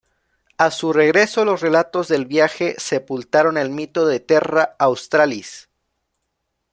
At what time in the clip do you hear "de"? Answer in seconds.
4.07-4.19